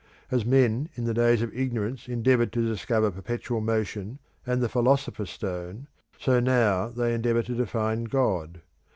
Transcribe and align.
As 0.31 0.43
men 0.45 0.89
in 0.95 1.03
the 1.03 1.13
days 1.13 1.43
of 1.43 1.53
ignorance 1.55 2.07
endeavoured 2.09 2.51
to 2.53 2.67
discover 2.67 3.11
perpetual 3.11 3.61
motion 3.61 4.17
and 4.47 4.59
the 4.59 4.67
philosopher's 4.67 5.29
stone, 5.29 5.85
so 6.17 6.39
now 6.39 6.89
they 6.89 7.13
endeavour 7.13 7.43
to 7.43 7.53
define 7.53 8.05
God. 8.05 8.61